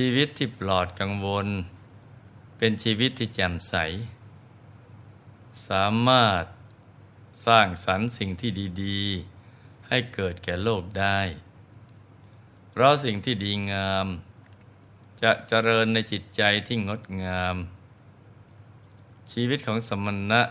[0.00, 1.46] ชีวิตที่ปลอดกังวล
[2.58, 3.74] เป็นชีวิตที่แจ่มใส
[5.68, 6.44] สามารถ
[7.46, 8.50] สร้างสรรค์สิ่งที่
[8.82, 9.02] ดี
[9.46, 11.20] ๆ ให้เกิดแก่โลกได้
[12.70, 14.06] เพราะสิ่งที่ดีงาม
[15.22, 17.56] จะเจริญในจิตใจที่งดงาม
[19.32, 20.42] ชีวิตของสมณะ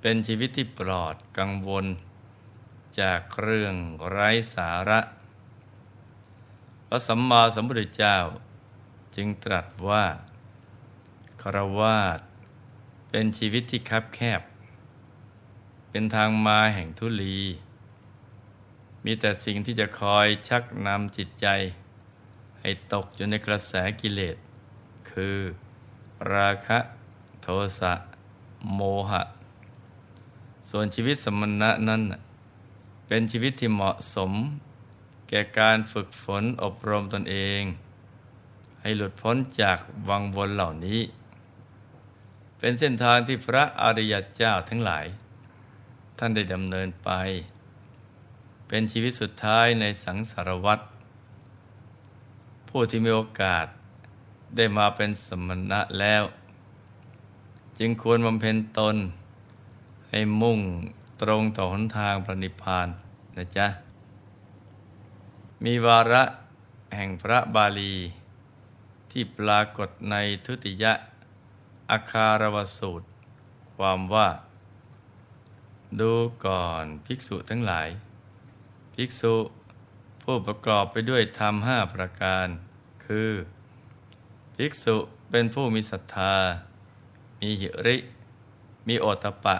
[0.00, 1.86] เป็นชีวิตที่ปลอดกังวล
[3.00, 3.74] จากเรื่อง
[4.10, 5.00] ไร้สาระ
[6.88, 8.18] พระสัมมาสัมพุทธเจ้า
[9.16, 10.04] จึงตรัสว่า
[11.42, 12.20] คารวาส
[13.10, 14.42] เป็นชีวิตที่คับแคบ
[15.90, 17.38] เป็นทางมาแห่งทุลี
[19.04, 21.46] มีแต่สิ่งที่จะคอยชักนำจิตใจ
[22.60, 24.36] ให้ตกอยู่ในกระแสกิเลส
[25.10, 25.36] คือ
[26.32, 26.78] ราคะ
[27.42, 27.46] โท
[27.80, 27.92] สะ
[28.74, 29.22] โมหะ
[30.70, 32.02] ส่วนชีวิตสมณะนั้น
[33.06, 34.32] เป็นชีวิตที่เหมาะสม
[35.28, 37.62] แก่การฝึกฝนอบรมตนเอง
[38.88, 41.00] ให้หลุดพ้นจากวังวนเหล่านี้
[42.58, 45.06] เป็นเส้นทางที่พระอริยเจ้าทั้งหลาย
[46.18, 47.10] ท่านได้ดำเนินไป
[48.68, 50.80] เป็นชีวิตสุดท้ายในสังสารวัฏ
[52.68, 53.66] ผู้ที่มีโอกาส
[54.56, 56.22] ได้มาเป็นสมณะแล้ว
[57.78, 58.96] จึงควรบำเพ็ญตน
[60.10, 60.58] ให้มุ่ง
[61.22, 62.88] ตรงต่อหนทางพระนิพพาน
[63.36, 63.66] นะจ๊ะ
[65.64, 66.22] มีวาระ
[66.94, 67.94] แห่งพระบาลี
[69.12, 70.92] ที่ปรากฏในทุติยะ
[71.90, 73.06] อาคารวสูตร
[73.76, 74.28] ความว่า
[76.00, 76.12] ดู
[76.46, 77.88] ก่อนภิกษุทั้งหลาย
[78.94, 79.34] ภิกษุ
[80.22, 82.46] ผู้ประกอบไปด้วยธรรมห้าประการ
[83.06, 83.30] คือ
[84.56, 84.96] ภิกษุ
[85.30, 86.34] เป็นผู้มีศรัทธา
[87.40, 87.96] มีหิริ
[88.88, 89.56] มีโอตปะ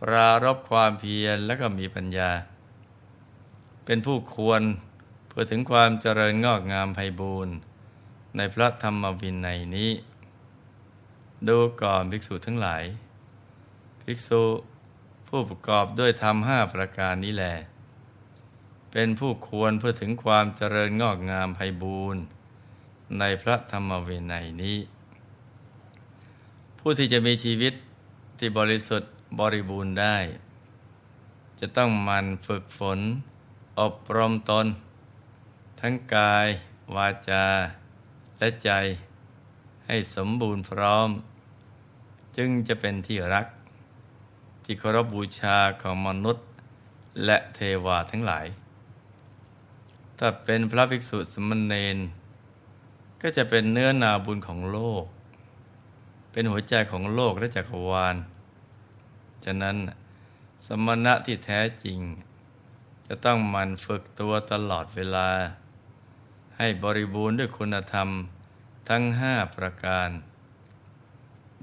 [0.00, 2.30] ปรารบความเพียรและก็มีปัญญา
[3.84, 4.62] เป็นผู้ควร
[5.28, 7.54] เพื่อถึงความเจริญงอกงามไพบูรณ์
[8.36, 9.90] ในพระธรรมวินัยนี้
[11.48, 12.84] ดูก่อนภิกษุทั้งหลาย
[14.02, 14.42] ภิกษุ
[15.28, 17.54] ผู้ประกอบด้วยธรรมห้าประการนี้แหละ
[18.92, 22.22] เป็นผู้ควรเพื่อถึงความเจริญงอกงามไพบูรณ์
[23.18, 24.78] ในพระธรรมวินัยนี้
[26.78, 27.74] ผู้ที่จะมีชีวิต
[28.38, 30.16] ที่บริสุทธิ์บริบูรณ์ได้
[31.60, 32.98] จะต้องมันฝึกฝน
[33.80, 34.66] อบรมตน
[35.80, 36.46] ทั้งกาย
[36.94, 37.46] วาจา
[38.44, 38.72] และใจ
[39.86, 41.08] ให้สมบูรณ์พร้อม
[42.36, 43.46] จึงจะเป็นที่รัก
[44.64, 46.46] ที่เคารพบบูชาของมนุษย์
[47.24, 48.46] และเทวาทั้งหลาย
[50.18, 51.98] ถ้าเป็นพระภิกษุสมณเณร
[53.22, 55.04] ก็จะเป็นเนื้อนาบุญของโลก
[56.32, 58.16] เป็นหัวใจของโลกและจักรวาล
[59.44, 59.76] ฉะนั้น
[60.66, 61.98] สมณะที่แท้จริง
[63.06, 65.28] จะต้องมันฝึกตัวตลอดเวลา
[66.64, 68.08] ให้บริบูรณ์ด้วยคุณธรรม
[68.88, 70.08] ทั้งห้าประการ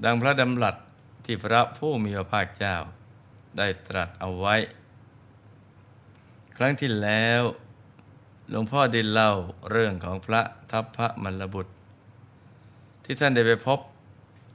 [0.04, 0.76] ดังพระดำรัส
[1.24, 2.76] ที่พระผู้มีพระภาคเจ้า
[3.58, 4.56] ได้ตรัสเอาไว้
[6.56, 7.42] ครั้งที่แล้ว
[8.50, 9.32] หลวงพ่อได้เล่า
[9.70, 11.72] เรื่องของพระทัพพระมลบุตร
[13.04, 13.78] ที่ท่านได้ไปพบ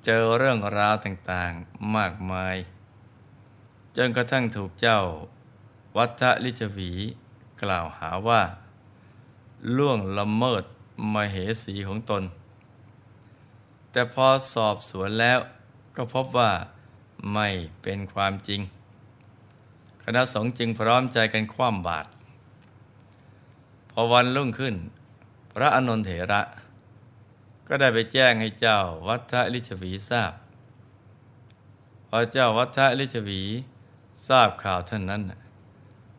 [0.06, 2.56] เจอเรื่องราวต่างๆมากมาย
[3.98, 5.00] จนกระทั่งถูกเจ้า
[5.98, 6.92] วัฏลิจวี
[7.64, 8.42] กล่าวหาว่า
[9.78, 10.64] ล่วงละเมิด
[11.14, 12.24] มเหสีของตน
[13.92, 15.40] แต่พอสอบสวนแล้ว
[15.96, 16.52] ก็พบว่า
[17.34, 17.48] ไม่
[17.82, 18.62] เป็นความจริง
[20.04, 22.10] คณะสงฆ์จึงพร้อมใจกันคว่ำบาตร
[23.92, 24.76] พอวันรุ่งขึ้น
[25.52, 26.42] พระอนนทเถระ
[27.68, 30.34] ก็ได้ไปแจ้งให้เจ้าวัฏลิชวีทราบ
[32.08, 33.42] พอเจ้าวัฏลิชวี
[34.28, 35.22] ทราบข่าวท่านนั้น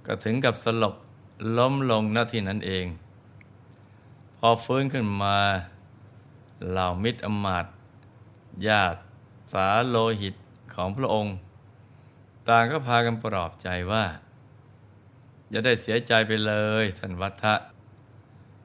[0.06, 0.94] ก็ถึงกับสลบ
[1.58, 2.86] ล้มลงหน้าที่นั้นเอง
[4.46, 5.38] อฟื้นขึ้นมา
[6.68, 7.66] เหล่ามิตรอมาต
[8.66, 9.00] ญาติ
[9.52, 10.34] สาโลหิต
[10.74, 11.34] ของพระองค์
[12.48, 14.04] ต่างก็พากันปลอบใจว่า
[15.50, 16.52] อย่าได้เสียใจไปเล
[16.82, 17.54] ยท่านวัฒะ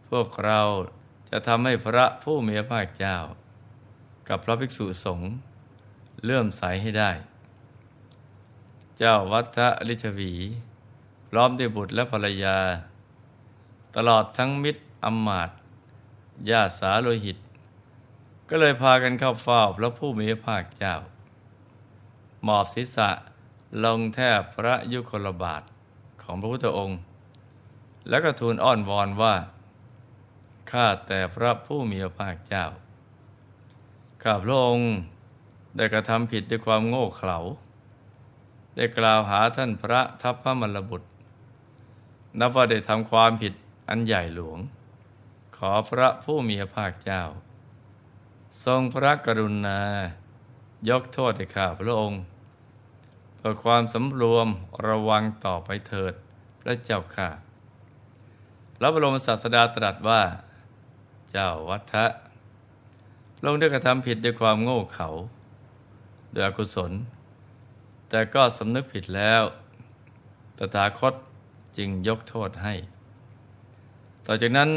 [0.09, 0.61] พวกเรา
[1.29, 3.17] จะทำให้พระผู้มีพระภาคเจ้า
[4.27, 5.31] กับพระภิกษุสงฆ์
[6.23, 7.11] เลื่อมใสให้ได้
[8.97, 10.33] เจ้าวัฒะลิชวี
[11.29, 12.57] พร้อมด้วยบุตรและภรรยา
[13.95, 15.49] ตลอดทั้งมิตรอมาต
[16.49, 17.37] ญาติสาโลหิต
[18.49, 20.95] ก็เลยพากันเข้าเฝ้าพระผู้มีพระภาคเจ้า
[22.43, 23.09] หมอบศีรษะ
[23.83, 25.63] ลงแทบพระยุคลบาท
[26.21, 26.99] ของพระพุทธองค์
[28.09, 29.35] แล้วก็ทูลอ้อนวอนว่า
[30.71, 32.65] ข้าแต่พระผู้มีพระภาคเจ้า
[34.23, 34.91] ข้าพระองค์
[35.75, 37.39] ได้กระทำผิดด้วยความโง่เขลา
[38.75, 41.09] ได้กล่าวหาท่านพระทัพพระมรบุตร
[42.39, 43.53] นับว่าได้ทำความผิด
[43.89, 44.59] อันใหญ่หลวง
[45.69, 47.23] อพระผู้มีพระภาคเจ้า
[48.65, 49.79] ทรงพระกรุณา
[50.89, 52.21] ยกโทษให้ข้าพระองค์
[53.37, 54.47] เพื่อความสำรวม
[54.87, 56.13] ระวังต่อไปเถิด
[56.61, 57.29] พระเจ้าค่ะ
[58.75, 60.21] พระบรมศาสดาตรัสว่า
[61.31, 62.05] เจ้าวัฏะ
[63.45, 65.07] ลงได้กระทำผิดด้วยความโง่เขลา
[66.33, 66.91] ด้วยอกุศล
[68.09, 69.43] แต่ก็สำนึกผิดแล้ว
[70.57, 71.13] ตถาคต
[71.77, 72.73] จึงยกโทษให้
[74.25, 74.69] ต่อจากนั้น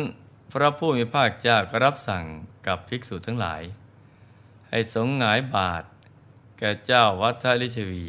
[0.57, 2.25] พระผู้มีภาคเจ้าก็รับสั่ง
[2.67, 3.63] กับภิกษุทั้งหลาย
[4.69, 5.85] ให้สงหงายบาท
[6.59, 8.07] แก่เจ้าวัฏลิชวี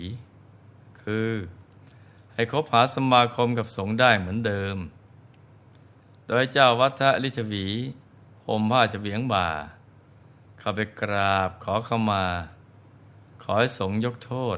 [1.02, 1.32] คือ
[2.34, 4.78] ให้คบหาสมาคมกับสงฆ์ได้เหมือนเดิม
[6.28, 7.66] โดยเจ้าวัฏลิชวี
[8.48, 9.48] ห่มผ้าเฉียงบ่า
[10.60, 12.24] เข้าไปกราบขอเข้ามา
[13.44, 14.58] ขอให้สงยกโทษ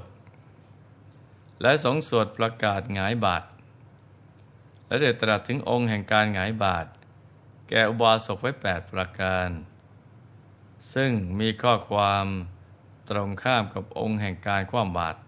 [1.62, 3.44] และสงสวดประกาศหงายบาท
[4.88, 6.88] และเดตรัสถึงองค์แห่งการหงายบาท
[7.70, 9.50] แก่อุบาสกไว้แปดประการ
[10.94, 12.26] ซึ่งมีข้อความ
[13.10, 15.20] ตรงข้ามกับองค์แห่งการคว่ำบาตร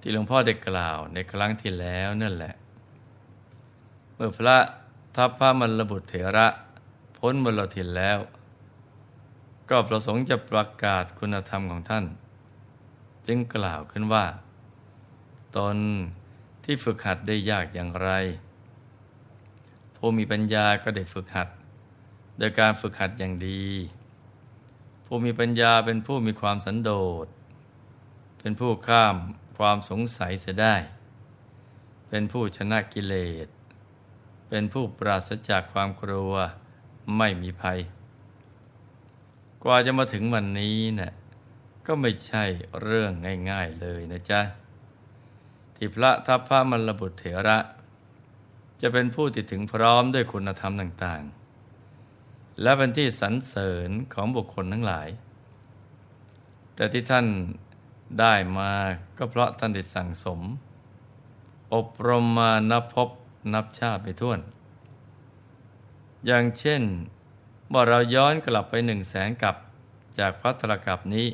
[0.00, 2.54] ที่หลวงพ่อได้กล่าวในครั้งที่แล้วนั่นแหละ
[4.14, 4.58] เมื่อพระ
[5.16, 6.46] ทัพพระมรบุตรเถระ
[7.18, 8.18] พ้นมรทินแล้ว
[9.70, 12.04] ก็ประสงค์จะประกาศคุณธรรมของท่าน
[13.26, 14.26] จึงกล่าวขึ้นว่า
[15.56, 15.76] ตน
[16.64, 18.10] ที่ฝึกหัดได้ยากอย่างไร
[19.96, 21.48] ผู้มีปัญญาก็ได้ฝึกหัด
[22.38, 23.64] โดยการฝึกหัดอย่างดี
[25.06, 26.90] ผู้มีปัญญาเป็นผู้มีความสันโด
[27.24, 27.26] ษ
[28.40, 29.16] เป็นผู้ข้าม
[29.58, 30.74] ความสงสัยเสียได้
[32.08, 33.14] เป็นผู้ชนะกิเล
[33.44, 33.46] ส
[34.48, 36.32] เป็นผู้ปราศจากความกลัว
[37.16, 37.78] ไม่มีภัย
[39.62, 41.12] กว่าจะมาถึงวันนี้เนะ่ย
[41.86, 42.44] ก็ไม่ใช่
[42.82, 43.12] เรื่อง
[43.50, 44.40] ง่าย ๆเลยนะจ๊ะ
[45.76, 47.58] ที่พระทัพพระมรบุตรเถระ
[48.82, 51.22] จะเป็นผู้ที่ถึงพร้อมด้วยคุณธรรมต่าง
[51.90, 55.08] ๆ และเป็นที่สรรเสริญของบุคคลทั้งหลาย
[56.74, 57.26] แต่ที่ท่าน
[58.20, 58.72] ได้มา
[59.18, 60.40] ก็เพราะท่านได้สั่งสม
[61.74, 63.08] อบรมมานับพบ
[63.54, 64.40] นับชาติไปท่วน
[66.26, 66.82] อย่างเช่น
[67.68, 69.56] เมื่อเราย้อนกลับไปหนึ่งแสนกับ
[70.18, 71.28] จากพระตรกับนี้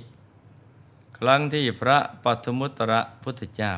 [1.19, 3.75] ครั้งที่พระปัทมุตระพุทธเจ้า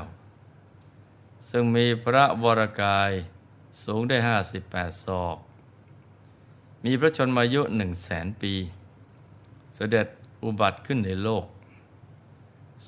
[1.51, 3.13] ซึ่งมีพระวรกาย
[3.83, 5.37] สูงได้ห้าสิบแปดศอก
[6.85, 8.55] มีพระชนมายุหนึ่งแสนปี
[9.75, 10.09] เสด็จ
[10.43, 11.45] อุบัติขึ้นในโลก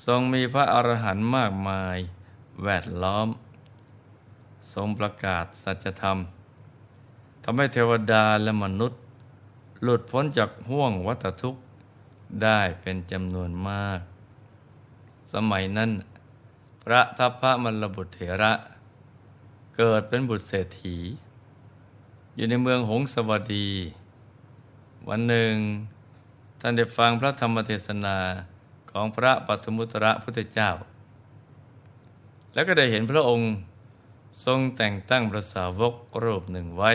[0.05, 1.97] ทรงมีพระอรหันต์มากมาย
[2.63, 3.27] แวดล้อม
[4.73, 6.17] ทรงประกาศสัจธรรม
[7.43, 8.99] ทำให้เทวดาและมนุษย์
[9.83, 11.61] หลุดพ้นจากห่วงวัฏทุกข์
[12.43, 13.99] ได้เป็นจำนวนมาก
[15.33, 15.91] สมัยนั้น
[16.83, 18.53] พระทัพพระมรบุตรเถระ
[19.81, 20.97] เกิดเป็นบุตรเศรษฐี
[22.35, 23.69] อยู่ในเมืองหงสวัสดี
[25.09, 25.53] วันหนึ่ง
[26.59, 28.17] ท่านได้ฟังพระธรรมเทศนา
[28.91, 30.69] ของพระปัทมุตระพุทธเจ้า
[32.53, 33.51] แล้วก็ได้เห็นพระองค์
[34.45, 35.93] ทรงแต่งตั้งพระสาวก
[36.23, 36.91] รูปหนึ่งไว้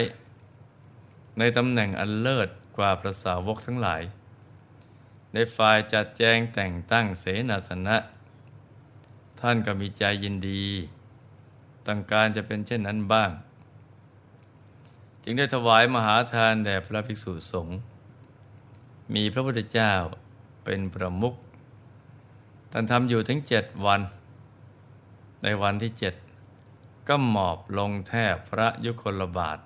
[1.38, 4.02] ในตำแหน่งอันเลิศกว่าพระสาวกทั้งหลาย
[5.32, 7.96] ในฝ่ายจัดแจงแต่งตั้งเสนาสนะ
[9.40, 10.64] ท่านก็มีใจยินดี
[11.86, 13.30] ต้องการจะเป็นเช่นนั้นบ้าง
[15.22, 17.78] จึงได้ถวายมหาทานแด่พระภิกษุสงฆ์
[19.14, 19.94] มีพระพุทธเจ้า
[20.64, 21.34] เป็นประมุข
[22.72, 24.00] ท่านทำอยู่ถึงเจ็ดวัน
[25.42, 26.14] ในวันที่เจ็ด
[27.08, 29.58] ก็หมอบลงแทบพระยุคลบาท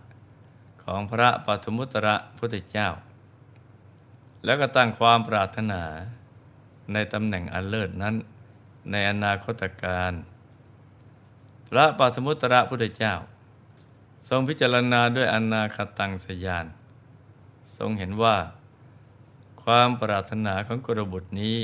[0.82, 2.88] ของพระปฐมุตระพุทธเจ้า
[4.44, 5.82] แล้วก็ตั้งความปรารถนา
[6.92, 8.14] ในตำแหน่งอันเลิศนั้น
[8.90, 10.12] ในอนาคตการ
[11.68, 13.14] พระปฐมุตระพุทธเจ้า
[14.28, 16.66] ทรงพิจารณาด้วยอนาคตังสยาน
[17.76, 18.36] ทรงเห็นว่า
[19.62, 21.56] ความปรารถนาของกรบุตรนี้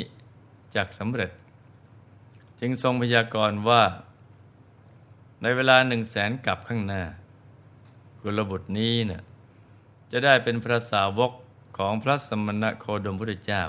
[0.74, 1.30] จากสำเร็จ
[2.60, 3.82] จึงทรงพยากรณ์ว่า
[5.42, 7.02] ในเวลาหนึ่งแสนกับข้างหน้า
[8.20, 9.22] กุลบุตรนี้เนะ่ย
[10.10, 11.32] จะได้เป็นพระสาวก
[11.78, 13.64] ของพระสมณโคดมพุทธเจ้า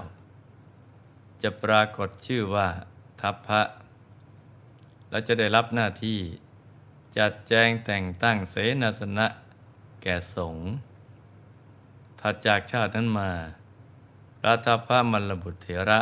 [1.42, 2.68] จะปรากฏชื่อว่า
[3.22, 3.62] ทัพพระ
[5.14, 6.20] และจะได้รับหน้าที่
[7.18, 9.28] จัดแจงแต่งตั้งเสนาสนะ
[10.02, 10.66] แก่สงฆ์
[12.20, 13.32] ถัดจากชาตินั้นมา
[14.46, 16.00] ระทัพพระมรบุตรเถระ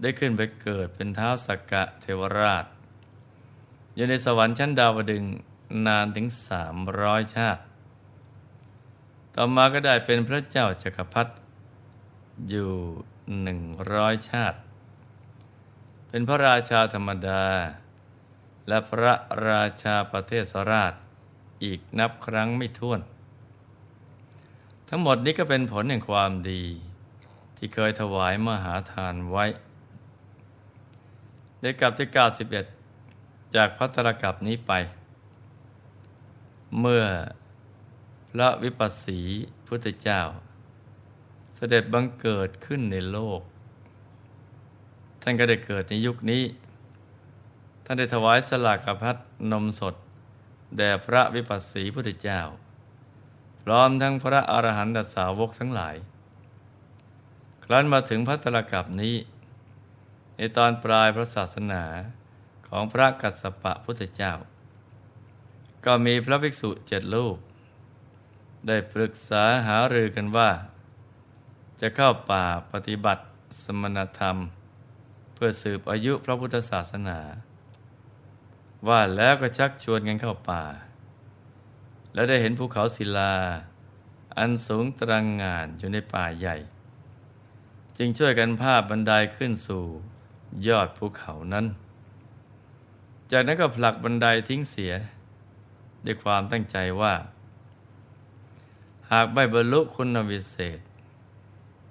[0.00, 2.66] ได้ขึ้นไปเกิดเป็นเท้าสักกะเทวราช
[3.94, 5.24] อยู่ในสวรรค์ชั้นดาวดึง
[5.86, 7.62] นานถึงสามร้อยชาติ
[9.34, 11.32] ต่อมาก็ได้เป็นพระเจ้าจักรพรรดิ
[12.48, 12.70] อยู่
[13.42, 13.60] หนึ่ง
[13.92, 14.58] ร้อยชาติ
[16.14, 17.44] เป็นพระราชาธรรมดา
[18.68, 19.14] และพระ
[19.48, 20.92] ราชาประเทศสราช
[21.64, 23.00] อีกนับครั้งไม่ถ้วน
[24.88, 26.62] ทั้งหมดนี้ก็เป็นผลแห่งความดี
[27.56, 29.44] ที่เคยถวายมหาทานไว้
[31.60, 32.08] ในกับที่
[32.82, 34.72] 91 จากพัตรกับนี้ไป
[36.80, 37.04] เมื่อ
[38.30, 39.20] พระวิปัสสี
[39.66, 40.20] พุทธเจ้า
[41.56, 43.40] เสด็จบังเกิดขึ้นในโลก
[45.22, 46.42] ท่านก็ได้เกิดในยุคนี้
[47.84, 49.16] ท่านได้ถวายสลากพัด
[49.52, 49.94] นมสด
[50.76, 52.40] แด่พระวิปัสสีพุทธเจ้า
[53.62, 55.96] พร้อมทั้งพระอรหันตสาวกทั้งหลาย
[57.64, 59.16] ครั้นมาถึงพัตรกับนี้
[60.36, 61.82] ในตอนปลายพระศาสนา
[62.68, 64.32] ของพระกัสสปะพุทธเจ้า
[65.84, 67.36] ก็มีพระภิกษุเจ็ดรูป
[68.66, 70.50] ได้ปรึกษาหารือกันว่า
[71.80, 73.22] จะเข้าป่าปฏิบัติ
[73.62, 77.18] สมณธรรมเพื่อสืบอายุพระพุทธศาสนา
[78.88, 80.64] ว่าแล้วก็ชักชวนกันเข้าป่า
[82.14, 83.34] แล้วได้เห็นภูเขาศิลา
[84.38, 86.56] อันสูงตรังงานอยู่ในป่าใหญ่
[87.98, 89.84] จึงช่วยกันภาพบันไดขึ้นสู่
[90.68, 91.66] ยอดภูเขานั้น
[93.30, 94.92] จากนั้นก็ผลักบันไดทิ้งเสีย
[96.04, 97.14] ด้วยความตั้งใจว่า
[99.12, 100.80] หากไม่บรรลุคุณวิเศษ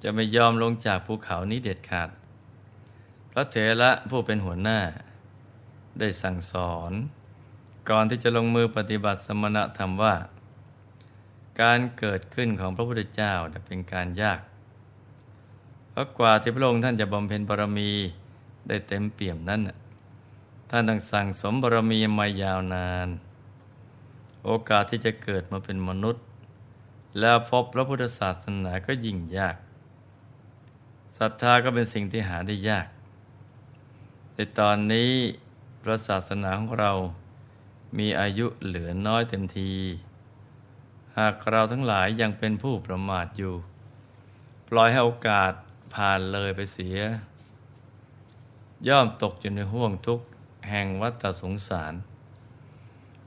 [0.03, 2.09] จะไม่ยอมลงจากภูเขานี้เด็ดขาด
[3.31, 4.79] พระเถระผู้เป็นหัวหน้า
[5.99, 6.91] ได้สั่งสอน
[7.89, 10.15] ก่อนที่จะลงมือปฏิบัติสมณธรรมว่า
[11.61, 13.33] การเกิดขึ้นของพระพุทธเจ้า
[13.67, 14.41] เป็นการยาก
[15.91, 17.91] เพราะกว่าที่พระองค์ท่านจะบำเพ็ญบารมี
[18.67, 19.61] ได้เต็มเปี่ยมนั้น
[20.69, 23.07] ท่านต้องสั่งสมบารมีมายาวนาน
[24.45, 26.23] โอกาสที่จะเกิดมาเป็นมนุษย์
[27.19, 29.55] แล้วพบพระพุทธศาสนาก็ยิ่งยาก
[31.17, 32.87] ศรัทธาก็เป็นสิ่งที่หาได้ยาก
[34.33, 35.11] แต่ตอนนี้
[35.81, 36.93] พระศาสนาของเรา
[37.97, 39.73] มีอายุเหลือน้อยเต็มที
[41.17, 43.55] หากเราทั้งหลายยังเป็นผู้ประมาทอยู่
[44.69, 45.51] ปล่อยให้โอกาส
[45.93, 46.97] ผ่านเลยไปเสีย
[48.87, 50.25] ย่อมตกอยู่ในห่วงทุกข์
[50.69, 51.93] แห่งวัฏสงสาร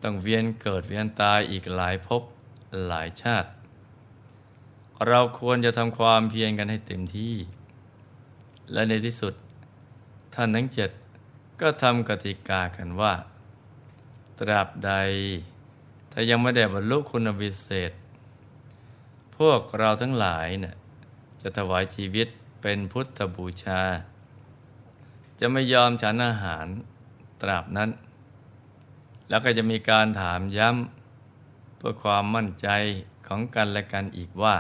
[0.03, 2.23] ต้องเวียนเกิดเวียนตายอีกหลายภพ
[2.87, 3.51] หลายชาติ
[5.09, 7.35] เราควรจะทำความเพียรกันให้เต็มที่
[8.73, 9.35] และในที่สุด
[10.35, 10.91] ท่านทั้งเจ็ด
[11.61, 13.15] ก็ทำกติกากันว่า
[14.39, 14.93] ตราบใด
[16.13, 17.93] ถ้ายังไม่ได้บรรลุคุณวิเศษ
[19.37, 20.75] พวกเราทั้งหลายเนะ่ย
[21.43, 22.29] จะถวายชีวิต
[22.63, 23.83] เป็นพุทธบูชา
[25.41, 26.67] จะไม่ยอมฉันอาหาร
[27.43, 27.91] ตราบนั้น
[29.29, 32.69] แล้วก็จะมีการถามย้ำเพื่อความมั่นใจ
[33.27, 34.57] ของกันและกันอีกว่า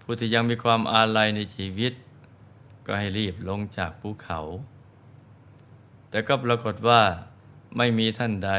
[0.00, 1.92] ผู้ที่ยังมีความอาลัยในชีวิต
[2.92, 4.40] ก็ให้รีบลงจากภูเขา
[6.10, 7.02] แต่ก็ปรากฏว่า
[7.76, 8.52] ไม่มีท่านใด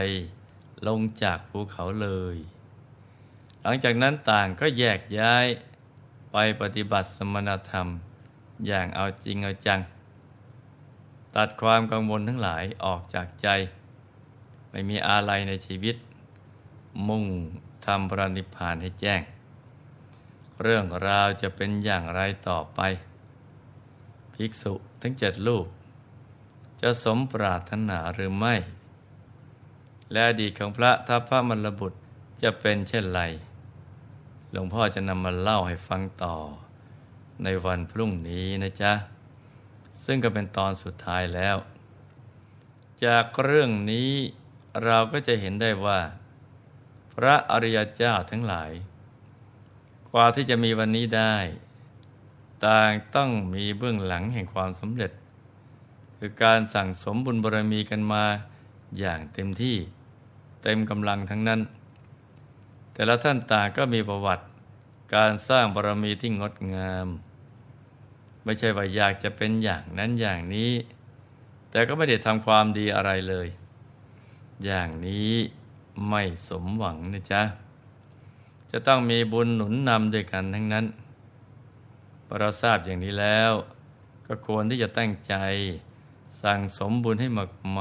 [0.88, 2.36] ลงจากภูเขาเลย
[3.62, 5.46] หลังจากนั้นต่างก็แยกย้าย
[6.32, 7.88] ไปปฏิบัติสมณธรรม
[8.68, 9.80] อย่างเอาจริงเอาจัง
[11.36, 13.48] ตัดความกังวลทั้งหลายออกจากใจ
[14.72, 15.96] ไม่มีอาลัยในชีวิต
[17.08, 17.26] มุ่ง
[17.86, 19.22] ทำพระนิพพานให้แจ้ง
[20.62, 22.82] เรื่องราวจะเป็นอย่างไรต่อไป
[24.34, 25.68] ภิกษุทั้งเจ็ดรูป
[26.82, 28.56] จะสมปรารถนาหรือไม่
[30.12, 32.00] และอดีตของพระทัพพระมรบุตร
[32.44, 33.22] จะเป็นเช่นไร
[34.52, 36.36] หลวงพ่อจะนำมาเล่าให้ฟังต่อ
[37.44, 38.94] ในวันพรุ่งนี้นะจ๊ะ
[40.04, 41.58] ซึ่งก็เป็นตอนสุดท้ายแล้ว
[43.06, 44.12] จากเรื่องนี้
[44.84, 46.00] เราก็จะเห็นได้ว่า
[47.14, 48.72] พระอริยเจ้าทั้งหลาย
[50.12, 51.36] กว่าที่จะมีวันนี้ได้
[52.66, 55.12] ต่างต้องมีเบื้องหลังแห่งความสำเร็จ
[56.18, 58.24] คือการสั่งสมบุญบารมีกันมา
[59.00, 59.78] อย่างเต็มที่
[60.64, 61.62] เต็มกำลังทั้งนั้น
[62.94, 64.46] แต่ละท่านต่างก็มีประวัติ
[65.16, 67.08] การสร้างบารมีที่งดงาม
[68.44, 70.72] ไม่ใช่ว่าอยากจะเป็นอย่างนั้นอย่างนี้
[71.72, 73.48] แต่ก็ไม่ได้ทำความดีอะไรเลย
[74.66, 75.32] อย่างนี้
[76.10, 77.42] ไม่สมหวังนะจ๊ะ
[78.72, 80.86] จะต้องมีบุญหนุนนำด้วยกันทั้งนั้น
[82.32, 83.52] อเราทราบอย่างนี้แล้ว
[84.28, 85.36] ก็ควรที่จะตั้งใจ
[86.44, 87.28] สั่งสมบุญให้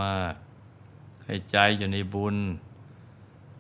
[0.01, 2.37] มากๆให้ใจอยู่ในบุญ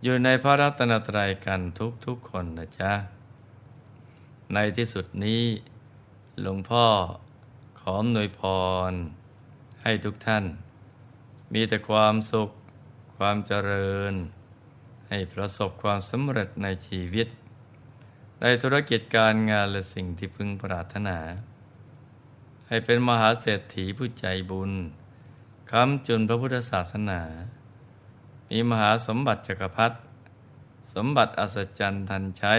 [0.02, 1.60] อยู่ในพระรัตนตรัยกัน
[2.06, 2.92] ทุกๆคนนะจ๊ะ
[4.52, 5.42] ในที่สุดนี้
[6.40, 6.86] หลวงพ่อ
[7.80, 8.40] ขอมหน่วยพ
[8.90, 8.92] ร
[9.82, 10.44] ให้ทุกท่าน
[11.52, 12.50] มีแต่ความสุข
[13.16, 14.14] ความเจริญ
[15.08, 17.28] ให้ประสบความสำเร็จในชีวิต
[18.42, 21.18] ในธุรกิจการงานและสิ่งที่พึงปรารถนา
[22.68, 24.72] ให้เป็นมหาเศรษฐีผู้ใจบุญ
[25.70, 27.22] คำจุนพระพุทธศาสนา
[28.50, 29.96] มีมหาสมบัติจักรพรรดิ
[30.94, 32.54] สมบัติอัศจรรย์ทันใช้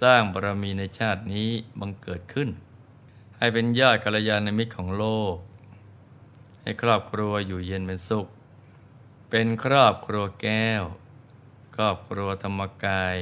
[0.00, 1.48] สร้างบารมีในชาตินี้
[1.80, 2.48] บังเกิดขึ้น
[3.38, 5.04] ให้เป็นญาติกัลยาณมิตรของโล
[5.34, 5.36] ก
[6.62, 8.26] ให้ครอบครัวอยู่เย็นเป็นสุข
[9.30, 10.84] เป็นครอบครัวแก้ว
[11.76, 13.16] ครอบครัวธรรมกาย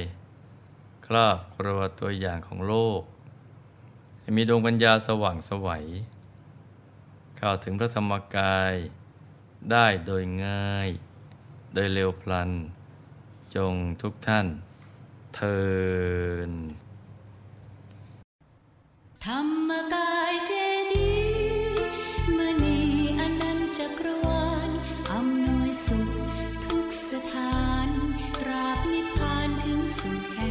[1.13, 3.01] รอบครัวตัวอย่างของโลก
[4.35, 5.85] มีดวงปัญญาสว่างสวัย
[7.37, 8.73] เข้าถึงพระธรรมกาย
[9.71, 10.89] ได้โดยง่าย
[11.73, 12.51] โดยเร็วพลัน
[13.55, 14.47] จงทุกท่าน
[15.35, 15.61] เทิ
[16.49, 16.51] น
[19.25, 19.39] ธรร
[19.69, 20.53] มกายเจ
[20.93, 22.79] ดีย์มณี
[23.19, 24.69] อนันต์จักรวาล
[25.11, 26.09] อำนวยสุข
[26.65, 27.87] ทุกสถาน
[28.41, 30.49] ตราบนิพพานถึงสุขแห่